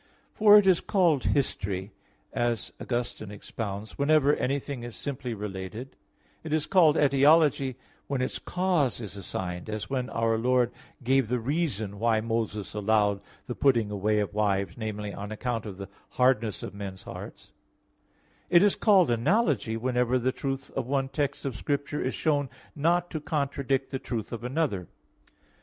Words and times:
For 0.33 0.57
it 0.57 0.65
is 0.65 0.81
called 0.81 1.25
history, 1.25 1.91
as 2.33 2.73
Augustine 2.81 3.29
expounds 3.29 3.91
(Epis. 3.91 3.95
48), 3.97 3.99
whenever 3.99 4.35
anything 4.35 4.81
is 4.83 4.95
simply 4.95 5.35
related; 5.35 5.95
it 6.43 6.51
is 6.51 6.65
called 6.65 6.97
etiology 6.97 7.75
when 8.07 8.19
its 8.19 8.39
cause 8.39 8.99
is 8.99 9.15
assigned, 9.15 9.69
as 9.69 9.91
when 9.91 10.09
Our 10.09 10.39
Lord 10.39 10.71
gave 11.03 11.27
the 11.27 11.37
reason 11.39 11.99
why 11.99 12.19
Moses 12.19 12.73
allowed 12.73 13.21
the 13.45 13.53
putting 13.53 13.91
away 13.91 14.17
of 14.19 14.33
wives 14.33 14.75
namely, 14.75 15.13
on 15.13 15.31
account 15.31 15.67
of 15.67 15.77
the 15.77 15.87
hardness 16.17 16.63
of 16.63 16.73
men's 16.73 17.03
hearts; 17.03 17.51
it 18.49 18.63
is 18.63 18.75
called 18.75 19.11
analogy 19.11 19.77
whenever 19.77 20.17
the 20.17 20.31
truth 20.31 20.71
of 20.71 20.87
one 20.87 21.09
text 21.09 21.45
of 21.45 21.55
Scripture 21.55 22.01
is 22.03 22.15
shown 22.15 22.49
not 22.75 23.11
to 23.11 23.21
contradict 23.21 23.91
the 23.91 23.99
truth 23.99 24.33
of 24.33 24.43
another. 24.43 24.87